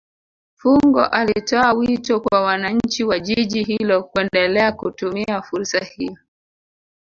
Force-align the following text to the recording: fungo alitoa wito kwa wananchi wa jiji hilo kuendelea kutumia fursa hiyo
fungo 0.55 1.05
alitoa 1.05 1.73
wito 1.73 2.19
kwa 2.19 2.41
wananchi 2.41 3.03
wa 3.03 3.19
jiji 3.19 3.63
hilo 3.63 4.03
kuendelea 4.03 4.71
kutumia 4.71 5.41
fursa 5.41 5.79
hiyo 5.79 6.17